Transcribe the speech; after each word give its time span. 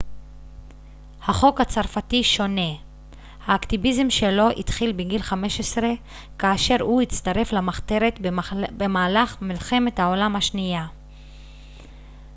החוק 1.27 1.61
הצרפתי 1.61 2.23
שונה 2.23 2.71
האקטיביזם 3.45 4.09
שלו 4.09 4.49
התחיל 4.57 4.91
בגיל 4.91 5.21
15 5.21 5.89
כאשר 6.39 6.75
הוא 6.81 7.01
הצטרף 7.01 7.51
למחתרת 7.53 8.19
במהלך 8.77 9.41
מלחמת 9.41 9.99
העולם 9.99 10.35
השנייה 10.35 10.87